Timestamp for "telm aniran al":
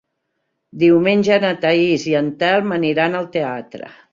2.41-3.33